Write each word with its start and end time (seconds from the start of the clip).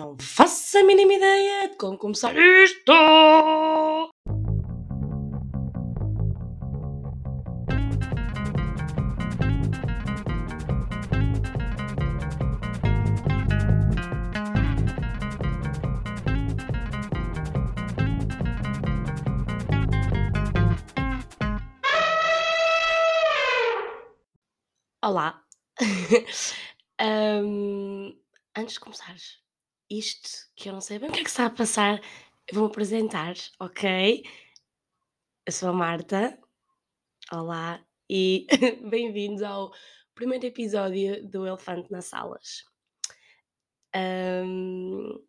Não 0.00 0.16
faço 0.18 0.78
a 0.78 0.82
mínima 0.82 1.12
ideia 1.12 1.68
de 1.68 1.76
como 1.76 1.98
começar 1.98 2.34
isto! 2.34 2.90
Olá! 25.02 25.44
Hum, 27.02 28.14
antes 28.54 28.74
de 28.74 28.80
começares, 28.80 29.39
isto 29.90 30.48
que 30.54 30.68
eu 30.68 30.72
não 30.72 30.80
sei 30.80 30.98
bem 31.00 31.10
o 31.10 31.12
que 31.12 31.20
é 31.20 31.24
que 31.24 31.28
está 31.28 31.46
a 31.46 31.50
passar, 31.50 32.00
vou-me 32.52 32.68
apresentar, 32.68 33.34
ok? 33.58 34.24
Eu 35.44 35.52
sou 35.52 35.70
a 35.70 35.72
Marta, 35.72 36.38
olá, 37.32 37.84
e 38.08 38.46
bem-vindos 38.88 39.42
ao 39.42 39.72
primeiro 40.14 40.46
episódio 40.46 41.28
do 41.28 41.44
Elefante 41.44 41.90
nas 41.90 42.04
Salas. 42.04 42.64
Hum, 43.96 45.20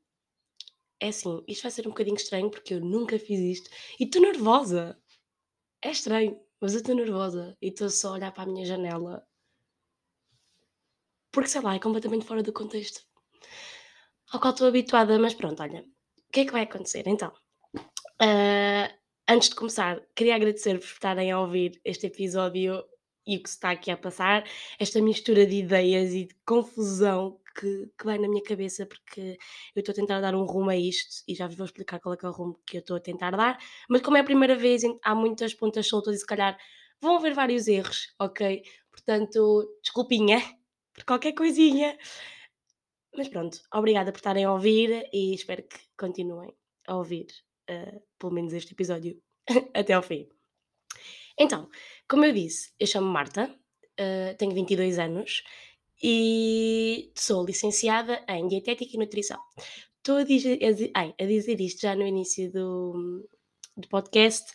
é 1.00 1.08
assim, 1.08 1.44
isto 1.48 1.64
vai 1.64 1.72
ser 1.72 1.88
um 1.88 1.90
bocadinho 1.90 2.18
estranho 2.18 2.52
porque 2.52 2.76
eu 2.76 2.80
nunca 2.80 3.18
fiz 3.18 3.40
isto 3.40 3.70
e 4.00 4.04
estou 4.04 4.22
nervosa. 4.22 4.96
É 5.82 5.90
estranho, 5.90 6.40
mas 6.60 6.74
eu 6.74 6.82
estou 6.82 6.94
nervosa 6.94 7.58
e 7.60 7.70
estou 7.70 7.90
só 7.90 8.10
a 8.10 8.14
olhar 8.14 8.32
para 8.32 8.44
a 8.44 8.46
minha 8.46 8.66
janela 8.66 9.26
porque 11.32 11.50
sei 11.50 11.62
lá, 11.62 11.74
é 11.74 11.80
completamente 11.80 12.26
fora 12.26 12.44
do 12.44 12.54
contexto 12.54 13.04
ao 14.32 14.40
qual 14.40 14.54
estou 14.54 14.68
habituada, 14.68 15.18
mas 15.20 15.34
pronto, 15.34 15.62
olha, 15.62 15.82
o 15.82 16.32
que 16.32 16.42
é 16.42 16.46
que 16.46 16.52
vai 16.52 16.64
acontecer 16.64 17.04
então? 17.08 17.32
Ah, 18.20 18.92
antes 19.28 19.50
de 19.50 19.56
começar, 19.56 20.02
queria 20.16 20.36
agradecer-vos 20.36 20.86
por 20.86 20.94
estarem 20.94 21.32
a 21.32 21.40
ouvir 21.40 21.80
este 21.84 22.08
episódio 22.08 22.84
e 23.26 23.38
o 23.38 23.44
que 23.44 23.50
se 23.50 23.56
está 23.56 23.72
aqui 23.72 23.92
a 23.92 23.98
passar, 23.98 24.44
esta 24.80 25.02
mistura 25.02 25.46
de 25.46 25.56
ideias 25.56 26.14
e 26.14 26.26
de 26.26 26.36
confusão 26.46 27.40
que, 27.60 27.92
que 27.98 28.06
vai 28.06 28.18
na 28.18 28.28
minha 28.28 28.44
cabeça, 28.44 28.86
porque 28.86 29.38
eu 29.76 29.80
estou 29.80 29.94
a 29.94 29.96
tentar 29.96 30.22
dar 30.22 30.34
um 30.34 30.46
rumo 30.46 30.70
a 30.70 30.76
isto 30.76 31.24
e 31.28 31.36
já 31.36 31.48
vos 31.48 31.56
vou 31.56 31.66
explicar 31.66 32.00
qual 32.00 32.16
é 32.16 32.18
é 32.24 32.28
o 32.28 32.32
rumo 32.32 32.60
que 32.66 32.78
eu 32.78 32.82
estou 32.82 32.98
a 32.98 33.00
tentar 33.00 33.32
dar, 33.32 33.58
mas 33.90 34.02
como 34.02 34.18
é 34.18 34.22
a 34.22 34.24
primeira 34.24 34.56
vez, 34.56 34.82
há 35.04 35.14
muitas 35.14 35.54
pontas 35.54 35.88
soltas 35.88 36.16
e 36.16 36.20
se 36.20 36.26
calhar 36.26 36.58
vão 37.02 37.18
haver 37.18 37.34
vários 37.34 37.68
erros, 37.68 38.14
ok? 38.20 38.64
Portanto, 38.92 39.78
desculpinha 39.82 40.40
por 40.94 41.04
qualquer 41.06 41.34
coisinha. 41.34 41.98
Mas 43.16 43.28
pronto, 43.28 43.60
obrigada 43.74 44.12
por 44.12 44.20
estarem 44.20 44.46
a 44.46 44.54
ouvir 44.54 45.08
e 45.12 45.34
espero 45.34 45.64
que 45.64 45.80
continuem 45.98 46.54
a 46.88 46.96
ouvir 46.96 47.28
eh, 47.68 48.02
pelo 48.18 48.34
menos 48.34 48.54
este 48.54 48.74
episódio 48.74 49.22
até 49.74 49.94
ao 49.94 50.02
fim. 50.02 50.28
Então, 51.38 51.70
como 52.08 52.26
eu 52.26 52.34
disse, 52.34 52.74
eu 52.80 52.88
chamo 52.88 53.08
Marta, 53.08 53.54
eh, 53.98 54.34
tenho 54.36 54.54
22 54.54 55.00
anos 55.00 55.44
e 56.02 57.12
sou 57.16 57.46
licenciada 57.46 58.24
em 58.28 58.48
Dietética 58.48 58.96
e 58.96 59.00
Nutrição. 59.00 59.40
Estou 59.98 60.18
a 60.18 60.24
dizer, 60.24 60.60
a 60.64 61.26
dizer 61.26 61.62
isto 61.62 61.82
já 61.82 61.96
no 61.96 62.06
início 62.06 62.52
do, 62.52 63.28
do 63.78 63.88
podcast 63.88 64.52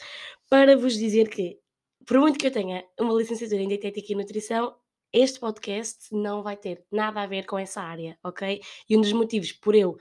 para 0.49 0.77
vos 0.77 0.95
dizer 0.95 1.29
que, 1.29 1.59
por 2.07 2.19
muito 2.19 2.39
que 2.39 2.49
eu 2.49 2.53
tenha 2.53 2.85
uma 2.99 3.15
licenciatura 3.15 3.63
em 3.63 3.69
Dietética 3.69 4.13
e 4.13 4.17
Nutrição, 4.17 4.75
este 5.13 5.41
podcast 5.41 6.13
não 6.13 6.43
vai 6.43 6.57
ter 6.57 6.85
nada 6.91 7.23
a 7.23 7.27
ver 7.27 7.47
com 7.47 7.59
essa 7.59 7.81
área, 7.81 8.19
ok? 8.23 8.61
E 8.89 8.97
um 8.97 9.01
dos 9.01 9.13
motivos 9.13 9.53
por 9.53 9.75
eu 9.75 9.97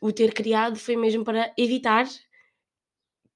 o 0.00 0.12
ter 0.12 0.32
criado 0.32 0.76
foi 0.76 0.96
mesmo 0.96 1.24
para 1.24 1.52
evitar 1.58 2.06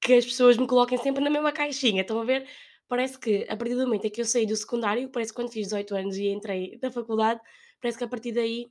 que 0.01 0.15
as 0.15 0.25
pessoas 0.25 0.57
me 0.57 0.67
coloquem 0.67 0.99
sempre 0.99 1.23
na 1.23 1.31
mesma 1.31 1.53
caixinha. 1.53 2.03
Estão 2.03 2.21
a 2.21 2.25
ver? 2.25 2.47
Parece 2.89 3.19
que 3.19 3.47
a 3.49 3.57
partir 3.57 3.75
do 3.75 3.83
momento 3.87 4.07
em 4.07 4.11
que 4.11 4.21
eu 4.21 4.25
saí 4.25 4.47
do 4.47 4.57
secundário, 4.57 5.09
parece 5.11 5.33
que 5.33 5.37
quando 5.37 5.51
fiz 5.51 5.67
18 5.69 5.95
anos 5.95 6.17
e 6.17 6.29
entrei 6.29 6.79
na 6.83 6.91
faculdade, 6.91 7.41
parece 7.81 7.99
que 7.99 8.05
a 8.05 8.09
partir 8.09 8.33
daí 8.33 8.71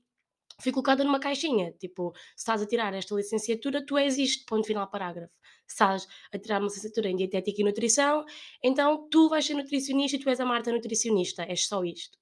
fui 0.61 0.71
colocada 0.71 1.03
numa 1.03 1.19
caixinha. 1.19 1.71
Tipo, 1.79 2.13
se 2.35 2.41
estás 2.43 2.61
a 2.61 2.65
tirar 2.65 2.93
esta 2.93 3.15
licenciatura, 3.15 3.85
tu 3.85 3.97
és 3.97 4.17
isto, 4.17 4.45
ponto 4.45 4.67
final 4.67 4.89
parágrafo. 4.89 5.33
Se 5.67 5.73
estás 5.73 6.07
a 6.31 6.37
tirar 6.37 6.59
uma 6.59 6.67
licenciatura 6.67 7.09
em 7.09 7.15
Dietética 7.15 7.61
e 7.61 7.63
Nutrição, 7.63 8.25
então 8.61 9.07
tu 9.09 9.29
vais 9.29 9.45
ser 9.45 9.53
nutricionista 9.53 10.17
e 10.17 10.19
tu 10.19 10.29
és 10.29 10.39
a 10.39 10.45
Marta 10.45 10.71
nutricionista, 10.71 11.43
és 11.43 11.65
só 11.67 11.83
isto. 11.83 12.17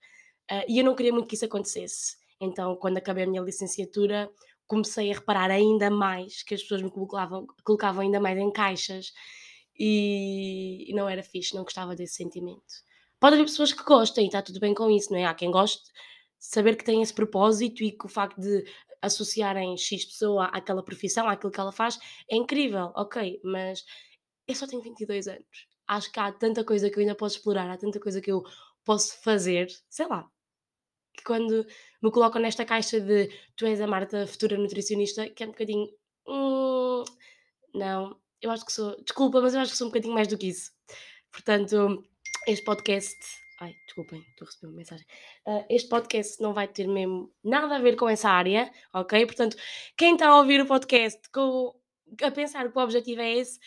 Ah, 0.50 0.66
e 0.68 0.80
eu 0.80 0.86
não 0.86 0.96
queria 0.96 1.14
muito 1.14 1.28
que 1.28 1.36
isso 1.36 1.46
acontecesse. 1.46 2.18
Então, 2.40 2.76
quando 2.76 2.98
acabei 2.98 3.24
a 3.24 3.28
minha 3.28 3.42
licenciatura, 3.42 4.32
comecei 4.68 5.12
a 5.12 5.16
reparar 5.16 5.52
ainda 5.52 5.90
mais 5.90 6.44
que 6.44 6.56
as 6.56 6.62
pessoas 6.62 6.82
me 6.82 6.90
colocavam, 6.90 7.46
colocavam 7.64 8.02
ainda 8.02 8.20
mais 8.20 8.38
em 8.38 8.52
caixas 8.52 9.14
e, 9.78 10.90
e 10.90 10.94
não 10.94 11.08
era 11.10 11.24
fixe, 11.24 11.56
não 11.56 11.64
gostava 11.64 11.96
desse 11.96 12.16
sentimento. 12.16 12.62
Pode 13.20 13.36
haver 13.36 13.46
pessoas 13.46 13.72
que 13.74 13.84
gostem 13.84 14.26
e 14.26 14.28
está 14.28 14.42
tudo 14.42 14.60
bem 14.60 14.74
com 14.74 14.90
isso, 14.90 15.12
não 15.12 15.20
é? 15.20 15.26
Há 15.26 15.34
quem 15.34 15.52
goste 15.52 15.84
saber 16.42 16.76
que 16.76 16.84
tem 16.84 17.02
esse 17.02 17.14
propósito 17.14 17.84
e 17.84 17.92
que 17.92 18.06
o 18.06 18.10
facto 18.10 18.42
de 18.42 18.66
associarem 19.02 19.78
X 19.78 20.06
pessoa 20.06 20.46
àquela 20.48 20.84
profissão, 20.84 21.30
àquilo 21.30 21.52
que 21.52 21.60
ela 21.60 21.72
faz, 21.72 22.00
é 22.30 22.36
incrível, 22.36 22.92
ok, 22.96 23.40
mas 23.44 23.84
eu 24.48 24.56
só 24.56 24.68
tenho 24.68 24.82
22 24.82 25.28
anos. 25.28 25.68
Acho 25.88 26.12
que 26.12 26.20
há 26.20 26.32
tanta 26.32 26.64
coisa 26.64 26.90
que 26.90 26.98
eu 26.98 27.02
ainda 27.02 27.16
posso 27.16 27.38
explorar, 27.38 27.70
há 27.70 27.78
tanta 27.78 28.00
coisa 28.00 28.20
que 28.22 28.32
eu 28.32 28.44
posso 28.84 29.22
fazer, 29.22 29.68
sei 29.90 30.08
lá, 30.08 30.28
que 31.16 31.24
quando 31.24 31.66
me 32.02 32.12
colocam 32.12 32.42
nesta 32.42 32.66
caixa 32.66 33.00
de 33.00 33.30
tu 33.56 33.66
és 33.66 33.82
a 33.82 33.88
Marta 33.88 34.26
futura 34.28 34.58
nutricionista, 34.58 35.30
que 35.30 35.44
é 35.44 35.48
um 35.48 35.52
bocadinho. 35.52 35.88
"Hum, 36.28 37.04
não, 37.76 38.20
eu 38.42 38.52
acho 38.52 38.66
que 38.66 38.72
sou. 38.74 38.96
Desculpa, 39.04 39.42
mas 39.42 39.54
eu 39.54 39.62
acho 39.62 39.72
que 39.72 39.78
sou 39.78 39.88
um 39.88 39.92
bocadinho 39.92 40.14
mais 40.14 40.28
do 40.28 40.38
que 40.38 40.48
isso. 40.48 40.72
Portanto, 41.32 42.04
este 42.48 42.64
podcast. 42.66 43.41
Ai, 43.62 43.76
desculpem, 43.86 44.20
estou 44.22 44.48
a 44.48 44.50
receber 44.50 44.68
uma 44.68 44.78
mensagem. 44.78 45.06
Ah, 45.46 45.64
este 45.70 45.88
podcast 45.88 46.42
não 46.42 46.52
vai 46.52 46.68
ter 46.68 46.88
mesmo 46.88 47.32
nada 47.44 47.76
a 47.76 47.80
ver 47.80 47.96
com 47.96 48.10
essa 48.10 48.28
área, 48.28 48.74
ok? 48.92 49.24
Portanto, 49.28 49.56
quem 49.96 50.14
está 50.14 50.30
a 50.30 50.38
ouvir 50.40 50.60
o 50.62 50.66
podcast 50.66 51.22
com, 51.32 51.80
a 52.24 52.32
pensar 52.32 52.72
que 52.72 52.78
o 52.78 52.82
objetivo 52.82 53.22
é 53.22 53.38
esse, 53.38 53.60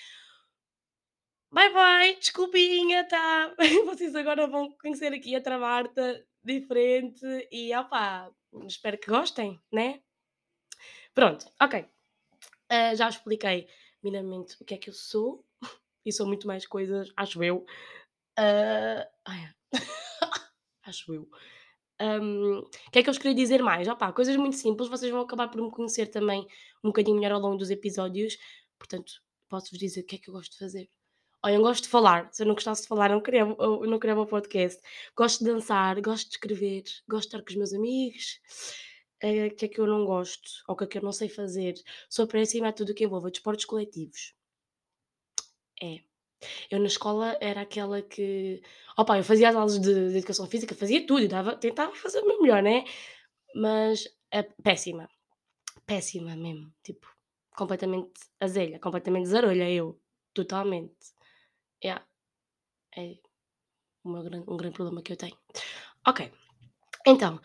Bye 1.52 1.72
bye, 1.72 2.16
desculpinha, 2.16 3.06
tá? 3.06 3.54
Vocês 3.86 4.16
agora 4.16 4.48
vão 4.48 4.76
conhecer 4.78 5.12
aqui 5.12 5.36
outra 5.36 5.56
Marta 5.56 6.26
diferente 6.42 7.24
e 7.52 7.72
opá, 7.76 8.28
espero 8.66 8.98
que 8.98 9.08
gostem, 9.08 9.60
né? 9.72 10.02
Pronto, 11.14 11.46
ok. 11.62 11.86
Ah, 12.68 12.96
já 12.96 13.08
expliquei 13.08 13.68
minimamente 14.02 14.60
o 14.60 14.64
que 14.64 14.74
é 14.74 14.76
que 14.76 14.90
eu 14.90 14.94
sou 14.94 15.46
e 16.04 16.10
sou 16.12 16.26
muito 16.26 16.48
mais 16.48 16.66
coisas, 16.66 17.12
acho 17.16 17.44
eu. 17.44 17.64
Ah, 18.36 19.08
ai, 19.24 19.54
acho 20.84 21.14
eu. 21.14 21.28
Hum, 22.00 22.58
o 22.60 22.90
que 22.90 22.98
é 22.98 23.02
que 23.02 23.08
eu 23.08 23.12
os 23.12 23.18
queria 23.18 23.34
dizer 23.34 23.62
mais? 23.62 23.86
Opá, 23.88 24.12
coisas 24.12 24.36
muito 24.36 24.56
simples, 24.56 24.88
vocês 24.88 25.10
vão 25.12 25.20
acabar 25.22 25.48
por 25.48 25.62
me 25.62 25.70
conhecer 25.70 26.08
também 26.08 26.46
um 26.82 26.88
bocadinho 26.88 27.16
melhor 27.16 27.32
ao 27.32 27.40
longo 27.40 27.56
dos 27.56 27.70
episódios, 27.70 28.36
portanto, 28.78 29.12
posso-vos 29.48 29.78
dizer 29.78 30.00
o 30.00 30.04
que 30.06 30.16
é 30.16 30.18
que 30.18 30.28
eu 30.30 30.34
gosto 30.34 30.52
de 30.52 30.58
fazer. 30.58 30.90
Olha, 31.44 31.54
eu 31.56 31.62
gosto 31.62 31.84
de 31.84 31.88
falar, 31.90 32.32
se 32.32 32.42
eu 32.42 32.46
não 32.46 32.54
gostasse 32.54 32.82
de 32.82 32.88
falar, 32.88 33.10
não 33.10 33.20
criava, 33.20 33.54
eu 33.60 33.86
não 33.86 33.98
criava 33.98 34.22
o 34.22 34.26
podcast. 34.26 34.80
Gosto 35.16 35.44
de 35.44 35.50
dançar, 35.52 36.00
gosto 36.00 36.28
de 36.28 36.34
escrever, 36.36 36.84
gosto 37.08 37.28
de 37.30 37.36
estar 37.36 37.42
com 37.42 37.50
os 37.50 37.56
meus 37.56 37.72
amigos. 37.74 38.40
Eh, 39.20 39.46
O 39.48 39.54
que 39.56 39.66
é 39.66 39.68
que 39.68 39.78
eu 39.80 39.86
não 39.86 40.04
gosto? 40.06 40.50
Ou 40.68 40.74
o 40.74 40.78
que 40.78 40.84
é 40.84 40.86
que 40.86 40.98
eu 40.98 41.02
não 41.02 41.12
sei 41.12 41.28
fazer? 41.28 41.74
Sou 42.08 42.26
péssima 42.26 42.68
a 42.68 42.72
tudo 42.72 42.92
o 42.92 42.94
que 42.94 43.04
envolve 43.04 43.30
desportos 43.30 43.64
coletivos. 43.66 44.34
É. 45.80 46.13
Eu 46.70 46.78
na 46.80 46.86
escola 46.86 47.36
era 47.40 47.60
aquela 47.62 48.02
que. 48.02 48.62
Opa, 48.98 49.18
eu 49.18 49.24
fazia 49.24 49.48
as 49.48 49.56
aulas 49.56 49.78
de, 49.80 50.10
de 50.10 50.18
educação 50.18 50.46
física, 50.46 50.74
fazia 50.74 51.06
tudo, 51.06 51.26
dava- 51.28 51.56
tentava 51.56 51.94
fazer 51.94 52.20
o 52.20 52.26
meu 52.26 52.40
melhor, 52.42 52.62
né? 52.62 52.84
Mas 53.54 54.08
é 54.30 54.42
péssima, 54.42 55.08
péssima 55.86 56.36
mesmo. 56.36 56.72
Tipo, 56.82 57.06
completamente 57.56 58.12
azelha, 58.40 58.78
completamente 58.80 59.26
zarolha, 59.28 59.70
eu. 59.70 60.00
Totalmente. 60.34 60.94
Yeah, 61.84 62.04
é 62.96 63.16
o 64.04 64.10
meu 64.10 64.22
gran- 64.22 64.44
um 64.48 64.56
grande 64.56 64.74
problema 64.74 65.02
que 65.02 65.12
eu 65.12 65.16
tenho. 65.16 65.36
Ok, 66.06 66.30
então, 67.06 67.40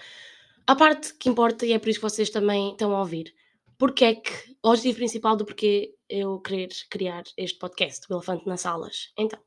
a 0.68 0.75
parte 0.75 1.13
que 1.16 1.30
importa, 1.30 1.66
e 1.66 1.74
é 1.74 1.80
por 1.80 1.90
isso 1.90 2.00
que 2.00 2.10
vocês 2.10 2.30
também 2.30 2.72
estão 2.72 2.96
a 2.96 3.00
ouvir, 3.00 3.34
porque 3.78 4.06
é 4.06 4.16
que, 4.16 4.31
o 4.63 4.69
objetivo 4.69 4.98
principal 4.98 5.36
do 5.38 5.46
porquê 5.46 5.96
eu 6.10 6.40
querer 6.40 6.70
criar 6.90 7.24
este 7.38 7.60
podcast, 7.60 8.06
o 8.10 8.16
Elefante 8.16 8.48
nas 8.48 8.62
Salas. 8.62 9.12
Então, 9.18 9.40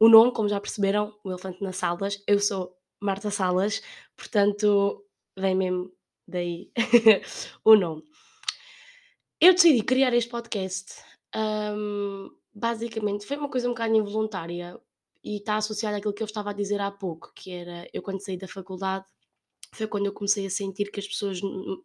o 0.00 0.08
nome, 0.08 0.32
como 0.32 0.48
já 0.48 0.60
perceberam, 0.60 1.14
o 1.24 1.30
Elefante 1.30 1.62
nas 1.62 1.76
Salas, 1.76 2.22
eu 2.26 2.38
sou 2.40 2.76
Marta 3.00 3.30
Salas, 3.30 3.82
portanto, 4.16 5.04
vem 5.36 5.54
mesmo 5.54 5.92
daí 6.26 6.70
o 7.64 7.76
nome. 7.76 8.02
Eu 9.40 9.52
decidi 9.52 9.82
criar 9.82 10.14
este 10.14 10.30
podcast, 10.30 10.94
hum, 11.34 12.30
basicamente, 12.54 13.26
foi 13.26 13.36
uma 13.36 13.50
coisa 13.50 13.68
um 13.68 13.72
bocado 13.72 13.94
involuntária 13.94 14.80
e 15.22 15.36
está 15.38 15.56
associada 15.56 15.98
àquilo 15.98 16.14
que 16.14 16.22
eu 16.22 16.26
estava 16.26 16.50
a 16.50 16.54
dizer 16.54 16.80
há 16.80 16.90
pouco, 16.90 17.32
que 17.34 17.50
era 17.50 17.88
eu 17.92 18.02
quando 18.02 18.22
saí 18.22 18.36
da 18.38 18.48
faculdade 18.48 19.06
foi 19.72 19.86
quando 19.86 20.06
eu 20.06 20.12
comecei 20.12 20.46
a 20.46 20.50
sentir 20.50 20.90
que 20.90 21.00
as 21.00 21.06
pessoas 21.06 21.40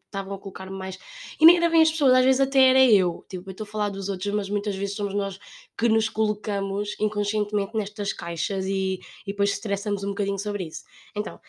estavam 0.05 0.33
a 0.33 0.39
colocar-me 0.39 0.75
mais. 0.77 0.97
E 1.39 1.45
nem 1.45 1.57
era 1.57 1.69
bem 1.69 1.81
as 1.81 1.91
pessoas, 1.91 2.13
às 2.13 2.25
vezes 2.25 2.41
até 2.41 2.69
era 2.69 2.83
eu. 2.83 3.25
Tipo, 3.29 3.49
eu 3.49 3.51
estou 3.51 3.65
a 3.65 3.67
falar 3.67 3.89
dos 3.89 4.09
outros, 4.09 4.33
mas 4.33 4.49
muitas 4.49 4.75
vezes 4.75 4.95
somos 4.95 5.13
nós 5.13 5.39
que 5.77 5.89
nos 5.89 6.09
colocamos 6.09 6.95
inconscientemente 6.99 7.75
nestas 7.75 8.13
caixas 8.13 8.65
e, 8.65 8.99
e 9.25 9.31
depois 9.31 9.51
estressamos 9.51 10.03
um 10.03 10.09
bocadinho 10.09 10.39
sobre 10.39 10.65
isso. 10.65 10.83
Então, 11.15 11.39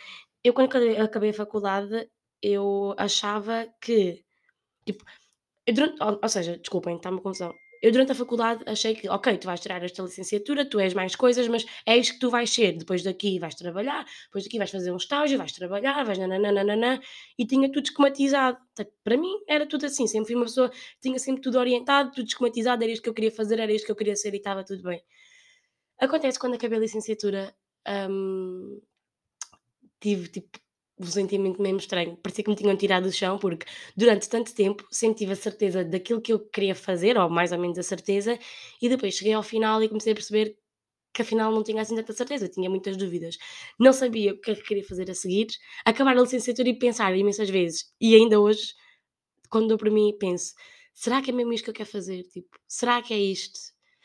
eu 0.44 0.52
quando 0.55 0.70
acabei 1.00 1.31
a 1.31 1.34
faculdade, 1.34 2.08
eu 2.43 2.94
achava 2.99 3.67
que. 3.81 4.25
Tipo, 4.87 5.05
durante, 5.73 6.02
ou, 6.02 6.19
ou 6.23 6.29
seja, 6.29 6.58
desculpem, 6.58 6.96
está 6.96 7.11
uma 7.11 7.20
confusão. 7.20 7.55
Eu 7.82 7.90
durante 7.90 8.12
a 8.12 8.14
faculdade 8.14 8.62
achei 8.64 8.94
que, 8.94 9.08
ok, 9.08 9.38
tu 9.38 9.46
vais 9.46 9.58
tirar 9.61 9.82
esta 9.82 10.02
licenciatura, 10.05 10.64
tu 10.64 10.79
és 10.79 10.94
mais 10.94 11.17
coisas, 11.17 11.49
mas 11.49 11.67
é 11.84 11.96
isto 11.96 12.14
que 12.14 12.20
tu 12.20 12.31
vais 12.31 12.49
ser. 12.49 12.79
Depois 12.79 13.02
daqui 13.02 13.40
vais 13.40 13.56
trabalhar, 13.56 14.06
depois 14.26 14.44
daqui 14.44 14.56
vais 14.56 14.70
fazer 14.70 14.93
um 14.93 14.96
estágio, 14.96 15.37
vais 15.37 15.50
trabalhar, 15.50 16.05
vais 16.05 16.17
nananana, 16.17 17.00
e 17.37 17.44
tinha 17.44 17.70
tudo 17.73 17.84
esquematizado. 17.87 18.58
Para 19.02 19.17
mim 19.17 19.32
era 19.49 19.67
tudo 19.67 19.84
assim, 19.87 20.06
sempre 20.06 20.29
fui 20.29 20.37
uma 20.37 20.44
pessoa, 20.44 20.70
tinha 21.00 21.19
sempre 21.19 21.43
tudo 21.43 21.58
orientado, 21.58 22.12
tudo 22.12 22.29
esquematizado, 22.29 22.84
era 22.84 22.93
isto 22.93 23.02
que 23.02 23.08
eu 23.08 23.14
queria 23.14 23.32
fazer, 23.32 23.58
era 23.58 23.73
isto 23.73 23.84
que 23.84 23.90
eu 23.90 23.96
queria 23.96 24.14
ser 24.14 24.32
e 24.32 24.37
estava 24.37 24.62
tudo 24.64 24.82
bem. 24.84 25.02
Acontece 25.99 26.38
quando 26.38 26.55
acabei 26.55 26.79
a 26.79 26.82
licenciatura, 26.82 27.52
hum, 28.08 28.81
tive 30.00 30.29
tipo 30.29 30.58
um 31.06 31.10
sentimento 31.10 31.60
mesmo 31.60 31.78
estranho. 31.78 32.16
Parecia 32.16 32.44
que 32.44 32.50
me 32.50 32.56
tinham 32.56 32.76
tirado 32.76 33.04
do 33.04 33.12
chão, 33.12 33.38
porque 33.38 33.66
durante 33.96 34.28
tanto 34.28 34.54
tempo 34.54 34.87
sempre 34.90 35.19
tive 35.19 35.32
a 35.32 35.37
certeza 35.37 35.84
daquilo 35.84 36.20
que 36.20 36.32
eu 36.32 36.38
queria 36.38 36.75
fazer, 36.75 37.19
ou 37.19 37.28
mais 37.31 37.52
ou 37.52 37.58
menos 37.58 37.78
a 37.78 37.82
certeza, 37.82 38.38
e 38.81 38.88
depois 38.88 39.14
cheguei 39.14 39.32
ao 39.34 39.43
final 39.43 39.82
e 39.82 39.88
comecei 39.88 40.12
a 40.12 40.14
perceber 40.14 40.56
que 41.14 41.22
afinal 41.22 41.52
não 41.52 41.62
tinha 41.62 41.82
assim 41.82 41.94
tanta 41.96 42.12
certeza, 42.12 42.49
tinha 42.49 42.70
muitas 42.70 42.96
dúvidas. 42.96 43.37
Não 43.78 43.93
sabia 43.93 44.32
o 44.34 44.40
que 44.40 44.50
é 44.52 44.54
que 44.54 44.62
queria 44.62 44.84
fazer 44.84 45.10
a 45.10 45.14
seguir, 45.14 45.49
acabar 45.84 46.16
a 46.16 46.22
licenciatura 46.22 46.69
e 46.69 46.78
pensar 46.78 47.16
imensas 47.16 47.50
vezes, 47.50 47.93
e 48.00 48.14
ainda 48.14 48.40
hoje, 48.40 48.75
quando 49.50 49.69
dou 49.69 49.78
para 49.78 49.90
mim, 49.90 50.16
penso: 50.19 50.55
será 50.94 51.22
que 51.22 51.31
é 51.31 51.34
mesmo 51.34 51.52
isto 51.52 51.64
que 51.64 51.70
eu 51.70 51.75
quero 51.75 51.90
fazer? 51.90 52.22
Tipo, 52.25 52.48
será 52.69 53.02
que 53.02 53.14
é 53.14 53.19
isto? 53.19 53.58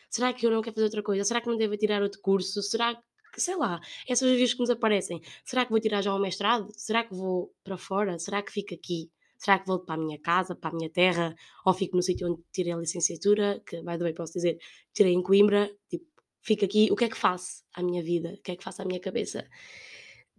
Será 0.09 0.33
que 0.33 0.45
eu 0.45 0.51
não 0.51 0.61
quero 0.61 0.75
fazer 0.75 0.85
outra 0.85 1.03
coisa? 1.03 1.23
Será 1.23 1.41
que 1.41 1.47
não 1.47 1.57
devo 1.57 1.77
tirar 1.77 2.01
outro 2.01 2.19
curso? 2.21 2.61
Será 2.63 2.95
que 2.95 3.01
sei 3.37 3.55
lá, 3.55 3.79
essas 4.07 4.29
vezes 4.31 4.53
que 4.53 4.59
nos 4.59 4.69
aparecem. 4.69 5.21
Será 5.45 5.63
que 5.65 5.71
vou 5.71 5.79
tirar 5.79 6.01
já 6.01 6.13
um 6.13 6.19
mestrado? 6.19 6.67
Será 6.75 7.03
que 7.03 7.13
vou 7.13 7.53
para 7.63 7.77
fora? 7.77 8.17
Será 8.19 8.41
que 8.41 8.51
fico 8.51 8.73
aqui? 8.73 9.09
Será 9.37 9.59
que 9.59 9.67
volto 9.67 9.85
para 9.85 9.95
a 9.95 10.03
minha 10.03 10.19
casa, 10.19 10.55
para 10.55 10.71
a 10.71 10.73
minha 10.73 10.89
terra? 10.89 11.35
Ou 11.65 11.73
fico 11.73 11.95
no 11.95 12.01
sítio 12.01 12.27
onde 12.27 12.41
tirei 12.51 12.73
a 12.73 12.77
licenciatura? 12.77 13.61
Que, 13.65 13.77
by 13.81 13.97
the 13.97 13.99
way, 13.99 14.13
posso 14.13 14.33
dizer, 14.33 14.57
tirei 14.93 15.13
em 15.13 15.21
Coimbra. 15.21 15.71
Tipo, 15.89 16.05
fico 16.41 16.65
aqui. 16.65 16.89
O 16.91 16.95
que 16.95 17.05
é 17.05 17.09
que 17.09 17.17
faço 17.17 17.63
à 17.73 17.83
minha 17.83 18.03
vida? 18.03 18.29
O 18.33 18.41
que 18.41 18.51
é 18.51 18.55
que 18.55 18.63
faço 18.63 18.81
à 18.81 18.85
minha 18.85 18.99
cabeça? 18.99 19.47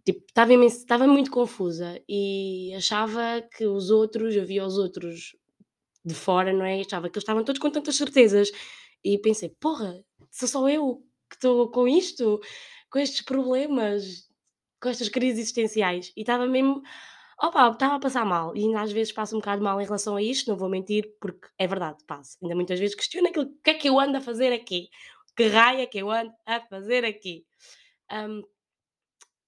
Tipo, 0.05 0.25
estava, 0.27 0.53
estava 0.65 1.07
muito 1.07 1.31
confusa 1.31 2.01
e 2.07 2.73
achava 2.75 3.41
que 3.55 3.65
os 3.65 3.89
outros, 3.89 4.35
eu 4.35 4.45
via 4.45 4.65
os 4.65 4.77
outros 4.77 5.35
de 6.03 6.13
fora, 6.13 6.51
não 6.53 6.65
é? 6.65 6.81
Achava 6.81 7.09
que 7.09 7.17
eles 7.17 7.23
estavam 7.23 7.43
todos 7.43 7.59
com 7.59 7.69
tantas 7.69 7.95
certezas. 7.95 8.51
E 9.03 9.17
pensei, 9.19 9.49
porra, 9.59 10.03
sou 10.31 10.47
só 10.47 10.69
eu 10.69 11.03
que 11.29 11.35
estou 11.35 11.69
com 11.69 11.87
isto? 11.87 12.39
Com 12.89 12.99
estes 12.99 13.21
problemas, 13.21 14.27
com 14.81 14.89
estas 14.89 15.09
crises 15.09 15.39
existenciais. 15.39 16.11
E 16.15 16.21
estava 16.21 16.47
mesmo. 16.47 16.81
Opa, 17.41 17.69
estava 17.71 17.95
a 17.95 17.99
passar 17.99 18.25
mal. 18.25 18.55
E 18.55 18.61
ainda 18.63 18.81
às 18.81 18.91
vezes 18.91 19.13
passo 19.13 19.35
um 19.35 19.39
bocado 19.39 19.63
mal 19.63 19.79
em 19.79 19.85
relação 19.85 20.15
a 20.15 20.21
isto, 20.21 20.49
não 20.49 20.57
vou 20.57 20.69
mentir, 20.69 21.15
porque 21.21 21.47
é 21.57 21.67
verdade, 21.67 22.03
passo. 22.05 22.37
Ainda 22.41 22.55
muitas 22.55 22.79
vezes 22.79 22.95
questiono 22.95 23.29
aquilo, 23.29 23.45
o 23.45 23.61
que 23.63 23.69
é 23.71 23.73
que 23.75 23.89
eu 23.89 23.99
ando 23.99 24.17
a 24.17 24.21
fazer 24.21 24.51
aqui? 24.51 24.89
Que 25.35 25.47
raia 25.47 25.87
que 25.87 25.99
eu 25.99 26.11
ando 26.11 26.33
a 26.45 26.59
fazer 26.61 27.05
aqui? 27.05 27.45
Um, 28.11 28.43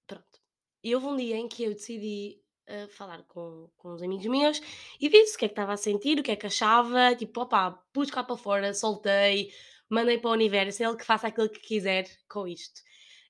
pronto. 0.08 0.40
E 0.84 0.96
houve 0.96 1.08
um 1.08 1.18
dia 1.18 1.36
em 1.36 1.50
que 1.50 1.64
eu 1.64 1.74
decidi 1.74 2.40
uh, 2.70 2.88
falar 2.90 3.24
com, 3.24 3.70
com 3.78 3.94
uns 3.94 4.02
amigos 4.02 4.26
meus 4.26 4.62
e 5.00 5.10
disse 5.10 5.36
o 5.36 5.40
que 5.40 5.46
é 5.46 5.48
que 5.50 5.54
estava 5.54 5.74
a 5.74 5.78
sentir, 5.78 6.20
o 6.20 6.24
que 6.24 6.32
é 6.32 6.36
que 6.38 6.48
achava, 6.48 7.14
tipo, 7.16 7.42
opa, 7.42 7.72
pus 7.92 8.10
cá 8.10 8.24
para 8.24 8.38
fora, 8.38 8.74
soltei, 8.74 9.52
mandei 9.90 10.18
para 10.18 10.30
o 10.30 10.34
universo, 10.34 10.82
ele 10.82 10.96
que 10.96 11.06
faça 11.06 11.28
aquilo 11.28 11.50
que 11.50 11.60
quiser 11.60 12.06
com 12.30 12.48
isto 12.48 12.82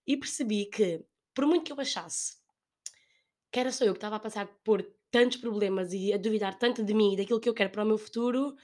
e 0.06 0.18
percebi 0.18 0.66
que, 0.66 1.04
por 1.34 1.46
muito 1.46 1.66
que 1.66 1.72
eu 1.72 1.80
achasse 1.80 2.42
que 3.52 3.60
era 3.60 3.72
só 3.72 3.84
eu 3.84 3.94
que 3.94 3.98
estava 3.98 4.16
a 4.16 4.20
passar 4.20 4.48
por 4.64 4.82
tantos 5.12 5.38
problemas 5.38 5.92
e 5.92 6.14
a 6.14 6.18
duvidar 6.18 6.58
tanto 6.58 6.84
de 6.84 6.94
mim 6.94 7.14
e 7.14 7.18
daquilo 7.18 7.40
que 7.40 7.50
eu 7.50 7.54
quero 7.54 7.70
para 7.70 7.84
o 7.84 7.86
meu 7.86 7.98
futuro, 7.98 8.56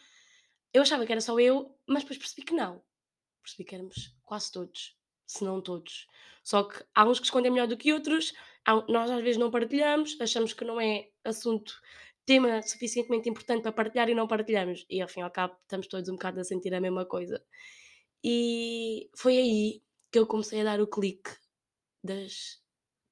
eu 0.74 0.81
achava 0.81 1.06
que 1.06 1.12
era 1.12 1.19
só 1.19 1.38
eu, 1.39 1.78
mas 1.86 2.04
depois 2.04 2.18
percebi 2.18 2.44
que 2.44 2.54
não. 2.54 2.81
Percebi 3.44 3.66
que 3.66 3.75
éramos 3.75 4.16
quase 4.24 4.51
todos, 4.51 4.98
se 5.25 5.44
não 5.44 5.62
todos. 5.62 6.07
Só 6.44 6.63
que 6.63 6.81
há 6.95 7.06
uns 7.06 7.19
que 7.19 7.25
escondem 7.25 7.51
melhor 7.51 7.68
do 7.68 7.75
que 7.75 7.92
outros, 7.92 8.34
nós 8.88 9.12
às 9.12 9.22
vezes 9.22 9.38
não 9.38 9.51
partilhamos, 9.51 10.16
achamos 10.22 10.54
que 10.54 10.63
não 10.63 10.80
é 10.80 11.10
assunto, 11.25 11.74
tema 12.25 12.62
suficientemente 12.62 13.30
importante 13.30 13.63
para 13.63 13.74
partilhar 13.74 14.10
e 14.10 14.16
não 14.16 14.28
partilhamos. 14.28 14.86
E 14.89 15.01
ao 15.01 15.10
fim 15.10 15.19
e 15.19 15.24
ao 15.24 15.31
cabo 15.31 15.57
estamos 15.62 15.88
todos 15.88 16.07
um 16.07 16.13
bocado 16.13 16.39
a 16.39 16.44
sentir 16.45 16.74
a 16.74 16.80
mesma 16.80 17.06
coisa. 17.06 17.44
E 18.24 19.10
foi 19.18 19.38
aí 19.38 19.81
que 20.12 20.19
eu 20.19 20.25
comecei 20.27 20.62
a 20.62 20.63
dar 20.63 20.81
o 20.81 20.88
clique 20.88 21.31
das, 22.04 22.59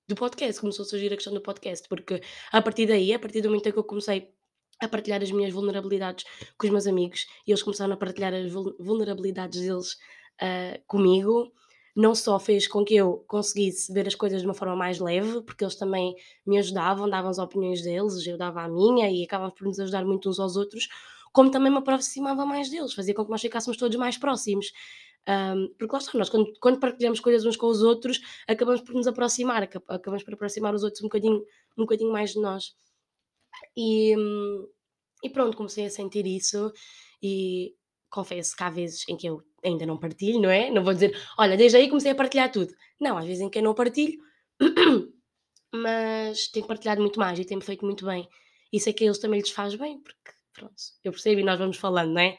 do 0.07 0.15
podcast, 0.15 0.61
começou 0.61 0.83
a 0.83 0.87
surgir 0.87 1.11
a 1.11 1.15
questão 1.15 1.33
do 1.33 1.41
podcast, 1.41 1.87
porque 1.87 2.21
a 2.51 2.61
partir 2.61 2.87
daí, 2.87 3.13
a 3.13 3.19
partir 3.19 3.41
do 3.41 3.49
momento 3.49 3.67
em 3.67 3.71
que 3.71 3.79
eu 3.79 3.83
comecei 3.83 4.33
a 4.81 4.87
partilhar 4.87 5.21
as 5.21 5.31
minhas 5.31 5.53
vulnerabilidades 5.53 6.25
com 6.57 6.67
os 6.67 6.71
meus 6.71 6.87
amigos 6.87 7.25
e 7.47 7.51
eles 7.51 7.63
começaram 7.63 7.93
a 7.93 7.97
partilhar 7.97 8.33
as 8.33 8.51
vulnerabilidades 8.51 9.61
deles 9.61 9.93
uh, 10.41 10.81
comigo, 10.85 11.51
não 11.95 12.13
só 12.13 12.37
fez 12.37 12.67
com 12.67 12.83
que 12.83 12.95
eu 12.95 13.23
conseguisse 13.27 13.91
ver 13.93 14.05
as 14.05 14.15
coisas 14.15 14.41
de 14.41 14.47
uma 14.47 14.53
forma 14.53 14.75
mais 14.75 14.99
leve, 14.99 15.41
porque 15.43 15.63
eles 15.63 15.75
também 15.75 16.13
me 16.45 16.57
ajudavam, 16.57 17.09
davam 17.09 17.29
as 17.29 17.37
opiniões 17.37 17.81
deles, 17.81 18.25
eu 18.27 18.37
dava 18.37 18.63
a 18.63 18.67
minha 18.67 19.09
e 19.09 19.23
acabavam 19.23 19.55
por 19.55 19.65
nos 19.65 19.79
ajudar 19.79 20.03
muito 20.03 20.29
uns 20.29 20.39
aos 20.39 20.57
outros, 20.57 20.89
como 21.31 21.49
também 21.49 21.71
me 21.71 21.77
aproximava 21.77 22.45
mais 22.45 22.69
deles, 22.69 22.93
fazia 22.93 23.13
com 23.13 23.23
que 23.23 23.31
nós 23.31 23.41
ficássemos 23.41 23.77
todos 23.77 23.97
mais 23.97 24.17
próximos. 24.17 24.71
Um, 25.27 25.73
porque 25.77 25.91
lá 25.91 25.97
está, 25.99 26.17
nós 26.17 26.29
quando, 26.29 26.53
quando, 26.59 26.79
partilhamos 26.79 27.19
coisas 27.19 27.45
uns 27.45 27.57
com 27.57 27.67
os 27.67 27.81
outros, 27.81 28.21
acabamos 28.47 28.81
por 28.81 28.93
nos 28.93 29.07
aproximar, 29.07 29.63
acabamos 29.63 30.23
por 30.23 30.33
aproximar 30.35 30.73
os 30.75 30.83
outros 30.83 31.01
um 31.01 31.05
bocadinho, 31.05 31.43
um 31.77 31.83
bocadinho 31.83 32.11
mais 32.11 32.33
de 32.33 32.39
nós. 32.39 32.75
E, 33.75 34.15
e 35.23 35.29
pronto, 35.29 35.57
comecei 35.57 35.85
a 35.85 35.89
sentir 35.89 36.27
isso 36.27 36.71
e 37.21 37.75
confesso 38.09 38.55
que 38.55 38.63
há 38.63 38.69
vezes 38.69 39.07
em 39.09 39.17
que 39.17 39.27
eu 39.27 39.43
ainda 39.63 39.85
não 39.85 39.97
partilho, 39.97 40.39
não 40.39 40.49
é? 40.49 40.69
Não 40.69 40.83
vou 40.83 40.93
dizer, 40.93 41.17
olha, 41.37 41.57
desde 41.57 41.77
aí 41.77 41.89
comecei 41.89 42.11
a 42.11 42.15
partilhar 42.15 42.51
tudo. 42.51 42.73
Não, 42.99 43.17
às 43.17 43.25
vezes 43.25 43.41
em 43.41 43.49
que 43.49 43.57
eu 43.57 43.63
não 43.63 43.73
partilho, 43.73 44.19
mas 45.73 46.47
tenho 46.49 46.67
partilhado 46.67 47.01
muito 47.01 47.19
mais 47.19 47.39
e 47.39 47.45
tenho 47.45 47.61
feito 47.61 47.83
muito 47.83 48.05
bem. 48.05 48.27
E 48.71 48.79
sei 48.79 48.93
que 48.93 49.03
a 49.03 49.07
eles 49.07 49.19
também 49.19 49.39
lhes 49.39 49.49
faz 49.49 49.75
bem, 49.75 49.99
porque 49.99 50.31
pronto, 50.53 50.75
eu 51.03 51.11
percebo 51.11 51.41
e 51.41 51.43
nós 51.43 51.59
vamos 51.59 51.77
falando, 51.77 52.13
não 52.13 52.21
é? 52.21 52.37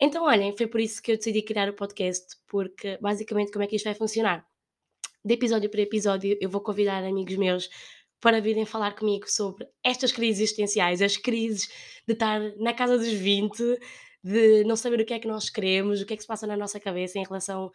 Então, 0.00 0.24
olhem, 0.24 0.56
foi 0.56 0.66
por 0.66 0.80
isso 0.80 1.02
que 1.02 1.10
eu 1.12 1.16
decidi 1.16 1.42
criar 1.42 1.68
o 1.68 1.74
podcast, 1.74 2.36
porque 2.46 2.96
basicamente 3.00 3.50
como 3.50 3.64
é 3.64 3.66
que 3.66 3.74
isto 3.74 3.84
vai 3.84 3.94
funcionar? 3.94 4.46
De 5.24 5.34
episódio 5.34 5.68
para 5.68 5.80
episódio, 5.80 6.38
eu 6.40 6.48
vou 6.48 6.60
convidar 6.60 7.02
amigos 7.02 7.36
meus 7.36 7.68
para 8.20 8.40
virem 8.40 8.64
falar 8.64 8.94
comigo 8.94 9.28
sobre 9.28 9.66
estas 9.82 10.12
crises 10.12 10.42
existenciais, 10.42 11.02
as 11.02 11.16
crises 11.16 11.68
de 12.06 12.12
estar 12.12 12.40
na 12.56 12.72
casa 12.72 12.96
dos 12.96 13.08
20, 13.08 13.78
de 14.22 14.64
não 14.64 14.76
saber 14.76 15.00
o 15.00 15.04
que 15.04 15.14
é 15.14 15.18
que 15.18 15.26
nós 15.26 15.50
queremos, 15.50 16.00
o 16.00 16.06
que 16.06 16.14
é 16.14 16.16
que 16.16 16.22
se 16.22 16.28
passa 16.28 16.46
na 16.46 16.56
nossa 16.56 16.78
cabeça 16.78 17.18
em 17.18 17.24
relação 17.24 17.66
a 17.66 17.70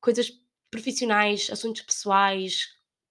coisas 0.00 0.30
profissionais, 0.70 1.48
assuntos 1.50 1.82
pessoais, 1.82 2.66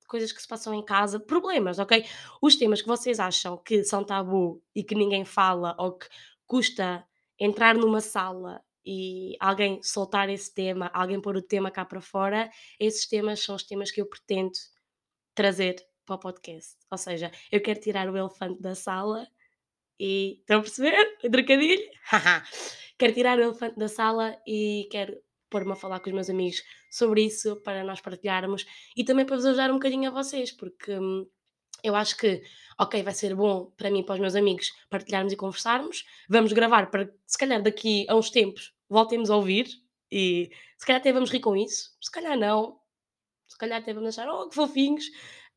coisas 0.08 0.32
que 0.32 0.42
se 0.42 0.48
passam 0.48 0.74
em 0.74 0.84
casa, 0.84 1.20
problemas, 1.20 1.80
ok? 1.80 2.06
Os 2.42 2.56
temas 2.56 2.82
que 2.82 2.88
vocês 2.88 3.20
acham 3.20 3.58
que 3.58 3.84
são 3.84 4.04
tabu 4.04 4.62
e 4.76 4.84
que 4.84 4.96
ninguém 4.96 5.24
fala 5.24 5.74
ou 5.80 5.98
que 5.98 6.08
custa 6.46 7.07
entrar 7.40 7.76
numa 7.76 8.02
sala 8.02 8.62
e 8.86 9.36
alguém 9.40 9.82
soltar 9.84 10.30
esse 10.30 10.54
tema, 10.54 10.90
alguém 10.94 11.20
pôr 11.22 11.36
o 11.36 11.42
tema 11.42 11.70
cá 11.70 11.84
para 11.84 12.00
fora, 12.00 12.50
esses 12.80 13.08
temas 13.08 13.42
são 13.42 13.56
os 13.56 13.64
temas 13.64 13.92
que 13.92 14.02
eu 14.02 14.08
pretendo 14.08 14.54
trazer 15.36 15.76
para 16.06 16.16
o 16.16 16.20
podcast. 16.20 16.76
Ou 16.90 16.98
seja, 16.98 17.32
eu 17.52 17.62
quero 17.62 17.80
tirar 17.80 18.10
o 18.10 18.18
elefante 18.18 18.62
da 18.62 18.74
sala 18.74 19.28
e. 20.00 20.40
Estão 20.40 20.60
a 20.60 20.62
perceber? 20.62 21.18
O 21.24 21.30
trocadilho? 21.30 21.84
quero 22.98 23.14
tirar 23.14 23.38
o 23.38 23.42
elefante 23.42 23.78
da 23.78 23.88
sala 23.88 24.38
e 24.48 24.88
quero 24.90 25.18
pôr-me 25.50 25.74
a 25.74 25.76
falar 25.76 26.00
com 26.00 26.10
os 26.10 26.16
meus 26.16 26.30
amigos 26.30 26.64
sobre 26.90 27.24
isso 27.26 27.62
para 27.62 27.84
nós 27.84 28.02
partilharmos 28.02 28.66
e 28.96 29.04
também 29.04 29.26
para 29.26 29.36
vos 29.36 29.46
ajudar 29.46 29.70
um 29.70 29.76
bocadinho 29.76 30.10
a 30.10 30.14
vocês, 30.14 30.52
porque 30.52 30.98
hum, 30.98 31.26
eu 31.88 31.96
acho 31.96 32.18
que, 32.18 32.42
ok, 32.80 33.02
vai 33.04 33.14
ser 33.14 33.36
bom 33.36 33.72
para 33.78 33.90
mim 33.90 34.00
e 34.00 34.04
para 34.06 34.16
os 34.16 34.20
meus 34.20 34.36
amigos 34.36 34.72
partilharmos 34.90 35.34
e 35.34 35.36
conversarmos. 35.36 36.06
Vamos 36.30 36.54
gravar 36.54 36.92
para, 36.92 37.12
se 37.26 37.38
calhar, 37.38 37.62
daqui 37.62 38.06
a 38.10 38.16
uns 38.16 38.30
tempos 38.30 38.74
voltemos 38.90 39.30
a 39.30 39.36
ouvir 39.36 39.68
e 40.12 40.50
se 40.78 40.86
calhar 40.86 41.02
até 41.02 41.12
vamos 41.12 41.32
rir 41.32 41.40
com 41.40 41.56
isso, 41.56 41.92
se 42.02 42.12
calhar 42.12 42.38
não, 42.38 42.80
se 43.48 43.58
calhar 43.58 43.82
até 43.82 43.94
vamos 43.94 44.18
achar, 44.18 44.30
oh, 44.30 44.48
que 44.48 44.56
fofinhos. 44.56 45.06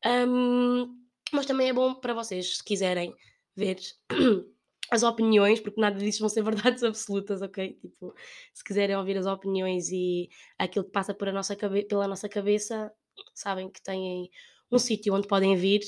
Um, 0.05 0.97
mas 1.31 1.45
também 1.45 1.69
é 1.69 1.73
bom 1.73 1.93
para 1.95 2.13
vocês, 2.13 2.57
se 2.57 2.63
quiserem 2.63 3.13
ver 3.55 3.77
as 4.91 5.03
opiniões, 5.03 5.59
porque 5.59 5.79
nada 5.79 5.97
disso 5.97 6.19
vão 6.19 6.29
ser 6.29 6.43
verdades 6.43 6.83
absolutas, 6.83 7.41
ok? 7.41 7.73
Tipo, 7.73 8.13
se 8.53 8.63
quiserem 8.63 8.95
ouvir 8.95 9.17
as 9.17 9.25
opiniões 9.25 9.89
e 9.89 10.29
aquilo 10.57 10.85
que 10.85 10.91
passa 10.91 11.13
por 11.13 11.29
a 11.29 11.31
nossa 11.31 11.55
pela 11.55 12.07
nossa 12.07 12.27
cabeça, 12.27 12.91
sabem 13.33 13.69
que 13.69 13.81
têm 13.81 14.29
um 14.71 14.79
sítio 14.79 15.13
onde 15.13 15.27
podem 15.27 15.55
vir 15.55 15.81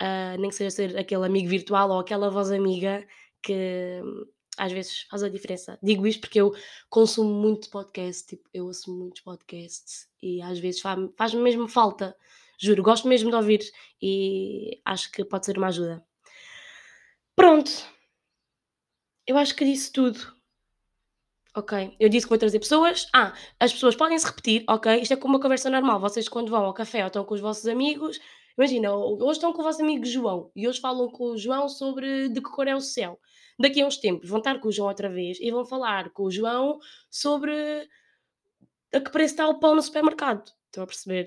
uh, 0.00 0.38
nem 0.38 0.50
que 0.50 0.56
seja 0.56 0.70
ser 0.70 0.96
aquele 0.96 1.26
amigo 1.26 1.48
virtual 1.48 1.90
ou 1.90 2.00
aquela 2.00 2.30
voz 2.30 2.50
amiga 2.50 3.06
que 3.42 4.00
hum, 4.02 4.26
às 4.56 4.72
vezes 4.72 5.02
faz 5.10 5.22
a 5.22 5.28
diferença. 5.28 5.78
Digo 5.82 6.06
isto 6.06 6.20
porque 6.20 6.40
eu 6.40 6.54
consumo 6.88 7.32
muito 7.32 7.70
podcast, 7.70 8.26
tipo, 8.26 8.48
eu 8.52 8.66
ouço 8.66 8.90
muitos 8.92 9.20
podcasts 9.20 10.08
e 10.22 10.40
às 10.42 10.58
vezes 10.58 10.80
faz-me 10.80 11.12
faz 11.16 11.34
mesmo 11.34 11.68
falta, 11.68 12.16
juro, 12.58 12.82
gosto 12.82 13.08
mesmo 13.08 13.30
de 13.30 13.36
ouvir 13.36 13.60
e 14.00 14.80
acho 14.84 15.10
que 15.12 15.24
pode 15.24 15.46
ser 15.46 15.58
uma 15.58 15.68
ajuda. 15.68 16.04
Pronto, 17.34 17.70
eu 19.26 19.36
acho 19.36 19.54
que 19.54 19.64
disse 19.64 19.92
tudo. 19.92 20.34
Ok, 21.54 21.96
eu 21.98 22.08
disse 22.10 22.26
que 22.26 22.30
vou 22.30 22.38
trazer 22.38 22.58
pessoas. 22.58 23.08
Ah, 23.14 23.32
as 23.58 23.72
pessoas 23.72 23.96
podem 23.96 24.18
se 24.18 24.26
repetir, 24.26 24.62
ok? 24.68 25.00
Isto 25.00 25.14
é 25.14 25.16
como 25.16 25.34
uma 25.34 25.40
conversa 25.40 25.70
normal. 25.70 25.98
Vocês, 25.98 26.28
quando 26.28 26.50
vão 26.50 26.62
ao 26.64 26.74
café 26.74 27.00
ou 27.00 27.06
estão 27.06 27.24
com 27.24 27.34
os 27.34 27.40
vossos 27.40 27.66
amigos, 27.66 28.20
imagina, 28.56 28.94
hoje 28.94 29.32
estão 29.32 29.52
com 29.52 29.60
o 29.60 29.64
vosso 29.64 29.82
amigo 29.82 30.04
João 30.04 30.50
e 30.54 30.66
hoje 30.66 30.80
falam 30.80 31.10
com 31.10 31.32
o 31.32 31.38
João 31.38 31.68
sobre 31.68 32.28
de 32.28 32.40
que 32.40 32.50
cor 32.50 32.66
é 32.66 32.74
o 32.74 32.80
céu. 32.80 33.20
Daqui 33.58 33.80
a 33.80 33.86
uns 33.86 33.96
tempos 33.96 34.28
vão 34.28 34.38
estar 34.38 34.60
com 34.60 34.68
o 34.68 34.72
João 34.72 34.88
outra 34.88 35.08
vez 35.08 35.38
e 35.40 35.50
vão 35.50 35.64
falar 35.64 36.10
com 36.10 36.24
o 36.24 36.30
João 36.30 36.78
sobre 37.10 37.88
a 38.92 39.00
que 39.00 39.10
preço 39.10 39.34
está 39.34 39.48
o 39.48 39.58
pão 39.58 39.74
no 39.74 39.82
supermercado. 39.82 40.50
Estão 40.66 40.84
a 40.84 40.86
perceber? 40.86 41.26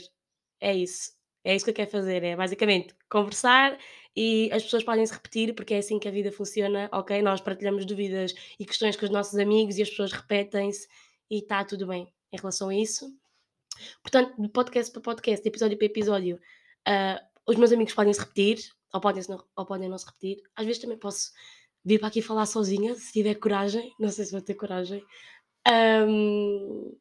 É 0.59 0.75
isso. 0.75 1.13
É 1.43 1.55
isso 1.55 1.65
que 1.65 1.71
eu 1.71 1.75
quero 1.75 1.89
fazer. 1.89 2.23
É 2.23 2.35
basicamente 2.35 2.93
conversar 3.09 3.77
e 4.15 4.49
as 4.51 4.63
pessoas 4.63 4.83
podem 4.83 5.05
se 5.05 5.13
repetir 5.13 5.53
porque 5.55 5.73
é 5.73 5.77
assim 5.77 5.97
que 5.97 6.07
a 6.07 6.11
vida 6.11 6.31
funciona, 6.31 6.89
ok? 6.91 7.21
Nós 7.21 7.41
partilhamos 7.41 7.85
dúvidas 7.85 8.33
e 8.59 8.65
questões 8.65 8.95
com 8.95 9.05
os 9.05 9.11
nossos 9.11 9.37
amigos 9.39 9.77
e 9.77 9.81
as 9.81 9.89
pessoas 9.89 10.11
repetem-se 10.11 10.87
e 11.29 11.39
está 11.39 11.63
tudo 11.63 11.87
bem 11.87 12.11
em 12.31 12.37
relação 12.37 12.69
a 12.69 12.75
isso. 12.75 13.11
Portanto, 14.01 14.39
de 14.39 14.49
podcast 14.49 14.91
para 14.91 15.01
podcast, 15.01 15.41
de 15.41 15.49
episódio 15.49 15.77
para 15.77 15.85
episódio, 15.85 16.39
uh, 16.87 17.19
os 17.47 17.55
meus 17.55 17.71
amigos 17.71 17.93
podem 17.93 18.13
se 18.13 18.19
repetir 18.19 18.59
ou 18.93 18.99
podem, 18.99 19.23
não, 19.29 19.43
ou 19.55 19.65
podem 19.65 19.89
não 19.89 19.97
se 19.97 20.05
repetir. 20.05 20.41
Às 20.55 20.65
vezes 20.65 20.81
também 20.81 20.97
posso 20.97 21.31
vir 21.83 21.99
para 21.99 22.07
aqui 22.07 22.21
falar 22.21 22.45
sozinha, 22.45 22.95
se 22.95 23.11
tiver 23.11 23.35
coragem. 23.35 23.93
Não 23.99 24.09
sei 24.09 24.25
se 24.25 24.31
vou 24.31 24.41
ter 24.41 24.55
coragem. 24.55 25.03
Um, 25.67 26.97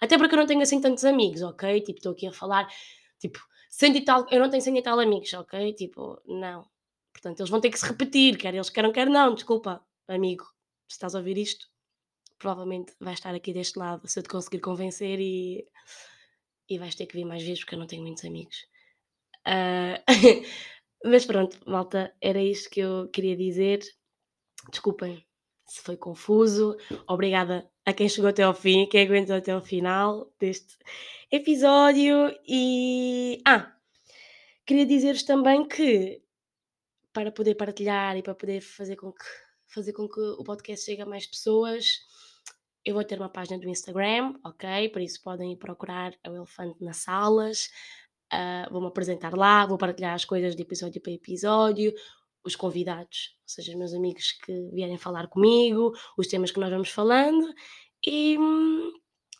até 0.00 0.18
porque 0.18 0.34
eu 0.34 0.38
não 0.38 0.46
tenho 0.46 0.60
assim 0.60 0.80
tantos 0.80 1.04
amigos, 1.04 1.42
ok? 1.42 1.80
Tipo, 1.80 1.98
estou 1.98 2.12
aqui 2.12 2.26
a 2.26 2.32
falar, 2.32 2.68
tipo, 3.18 3.38
cento 3.70 3.96
e 3.96 4.04
tal, 4.04 4.26
eu 4.30 4.40
não 4.40 4.50
tenho 4.50 4.62
cento 4.62 4.76
e 4.78 4.82
tal 4.82 4.98
amigos, 4.98 5.32
ok? 5.34 5.72
Tipo, 5.74 6.20
não. 6.26 6.68
Portanto, 7.12 7.40
eles 7.40 7.50
vão 7.50 7.60
ter 7.60 7.70
que 7.70 7.78
se 7.78 7.86
repetir, 7.86 8.36
quer 8.38 8.54
eles 8.54 8.70
queiram, 8.70 8.92
quer 8.92 9.08
não. 9.08 9.34
Desculpa, 9.34 9.84
amigo, 10.08 10.44
se 10.88 10.94
estás 10.94 11.14
a 11.14 11.18
ouvir 11.18 11.38
isto, 11.38 11.68
provavelmente 12.38 12.92
vais 13.00 13.18
estar 13.18 13.34
aqui 13.34 13.52
deste 13.52 13.78
lado 13.78 14.06
se 14.08 14.18
eu 14.18 14.22
te 14.22 14.28
conseguir 14.28 14.60
convencer 14.60 15.20
e, 15.20 15.66
e 16.68 16.78
vais 16.78 16.94
ter 16.94 17.06
que 17.06 17.16
vir 17.16 17.24
mais 17.24 17.42
vezes 17.42 17.60
porque 17.60 17.74
eu 17.74 17.78
não 17.78 17.86
tenho 17.86 18.02
muitos 18.02 18.24
amigos. 18.24 18.56
Uh, 19.48 20.44
mas 21.08 21.24
pronto, 21.24 21.58
malta, 21.66 22.14
era 22.20 22.42
isto 22.42 22.68
que 22.70 22.80
eu 22.80 23.08
queria 23.08 23.36
dizer. 23.36 23.80
Desculpem 24.70 25.24
se 25.66 25.80
foi 25.80 25.96
confuso. 25.96 26.76
Obrigada 27.06 27.70
a 27.84 27.92
quem 27.92 28.08
chegou 28.08 28.28
até 28.28 28.42
ao 28.42 28.54
fim, 28.54 28.86
quem 28.86 29.06
aguentou 29.06 29.36
até 29.36 29.52
ao 29.52 29.62
final 29.62 30.30
deste 30.38 30.76
episódio. 31.30 32.34
E. 32.46 33.40
Ah! 33.46 33.74
Queria 34.66 34.84
dizer-vos 34.84 35.22
também 35.22 35.66
que 35.66 36.22
para 37.12 37.32
poder 37.32 37.54
partilhar 37.54 38.16
e 38.16 38.22
para 38.22 38.34
poder 38.34 38.60
fazer 38.60 38.96
com 38.96 39.10
que, 39.12 39.24
fazer 39.66 39.92
com 39.92 40.06
que 40.08 40.20
o 40.20 40.44
podcast 40.44 40.84
chegue 40.84 41.02
a 41.02 41.06
mais 41.06 41.26
pessoas, 41.26 42.00
eu 42.84 42.94
vou 42.94 43.04
ter 43.04 43.18
uma 43.18 43.30
página 43.30 43.58
do 43.58 43.68
Instagram, 43.68 44.34
ok? 44.44 44.88
Por 44.90 45.00
isso 45.02 45.22
podem 45.22 45.56
procurar 45.56 46.12
o 46.26 46.34
Elefante 46.34 46.82
nas 46.84 46.98
Salas. 46.98 47.70
Uh, 48.32 48.70
vou-me 48.70 48.88
apresentar 48.88 49.34
lá, 49.34 49.64
vou 49.64 49.78
partilhar 49.78 50.14
as 50.14 50.24
coisas 50.24 50.54
de 50.54 50.62
episódio 50.62 51.00
para 51.00 51.12
episódio, 51.12 51.94
os 52.44 52.54
convidados, 52.54 53.36
ou 53.42 53.48
seja, 53.48 53.72
os 53.72 53.78
meus 53.78 53.94
amigos 53.94 54.32
que 54.32 54.70
vierem 54.72 54.98
falar 54.98 55.28
comigo, 55.28 55.92
os 56.16 56.26
temas 56.26 56.50
que 56.50 56.60
nós 56.60 56.70
vamos 56.70 56.90
falando 56.90 57.52
e, 58.06 58.36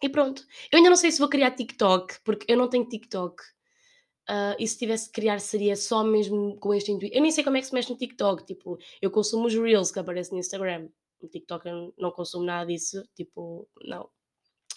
e 0.02 0.08
pronto. 0.08 0.42
Eu 0.70 0.78
ainda 0.78 0.90
não 0.90 0.96
sei 0.96 1.10
se 1.10 1.18
vou 1.18 1.28
criar 1.28 1.52
TikTok, 1.52 2.20
porque 2.24 2.50
eu 2.50 2.56
não 2.56 2.68
tenho 2.68 2.88
TikTok. 2.88 3.42
Uh, 4.28 4.52
e 4.58 4.68
se 4.68 4.76
tivesse 4.76 5.06
que 5.06 5.20
criar 5.20 5.40
seria 5.40 5.74
só 5.74 6.04
mesmo 6.04 6.58
com 6.58 6.74
este 6.74 6.92
intuito. 6.92 7.16
Eu 7.16 7.22
nem 7.22 7.30
sei 7.30 7.42
como 7.42 7.56
é 7.56 7.60
que 7.60 7.66
se 7.66 7.72
mexe 7.72 7.90
no 7.90 7.96
TikTok. 7.96 8.44
Tipo, 8.44 8.76
eu 9.00 9.10
consumo 9.10 9.46
os 9.46 9.54
Reels 9.54 9.90
que 9.90 9.98
aparecem 9.98 10.34
no 10.34 10.40
Instagram. 10.40 10.88
No 11.22 11.28
TikTok 11.30 11.66
eu 11.66 11.94
não 11.96 12.10
consumo 12.10 12.44
nada 12.44 12.66
disso. 12.66 13.02
Tipo, 13.14 13.66
não. 13.84 14.10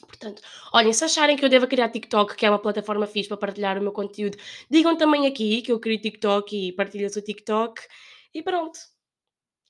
Portanto, 0.05 0.41
olhem, 0.73 0.93
se 0.93 1.03
acharem 1.03 1.35
que 1.37 1.43
eu 1.45 1.49
devo 1.49 1.67
criar 1.67 1.89
TikTok, 1.89 2.35
que 2.35 2.45
é 2.45 2.49
uma 2.49 2.59
plataforma 2.59 3.07
fixe 3.07 3.27
para 3.29 3.37
partilhar 3.37 3.77
o 3.77 3.81
meu 3.81 3.91
conteúdo, 3.91 4.37
digam 4.69 4.97
também 4.97 5.27
aqui 5.27 5.61
que 5.61 5.71
eu 5.71 5.79
crio 5.79 5.99
TikTok 5.99 6.69
e 6.69 6.73
partilho 6.73 7.07
o 7.07 7.21
TikTok. 7.21 7.81
E 8.33 8.41
pronto. 8.43 8.79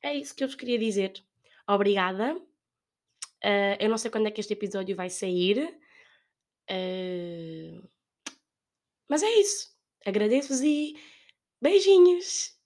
É 0.04 0.16
isso 0.16 0.36
que 0.36 0.44
eu 0.44 0.48
vos 0.48 0.56
queria 0.56 0.80
dizer. 0.80 1.14
Obrigada. 1.68 2.36
Uh, 3.44 3.76
eu 3.80 3.90
não 3.90 3.98
sei 3.98 4.12
quando 4.12 4.28
é 4.28 4.32
que 4.32 4.42
este 4.42 4.54
episódio 4.54 4.96
vai 4.96 5.10
sair. 5.10 5.78
Uh, 6.70 7.88
mas 9.10 9.24
é 9.24 9.30
isso. 9.40 9.70
Agradeço-vos 10.06 10.62
e 10.62 10.96
beijinhos. 11.62 12.61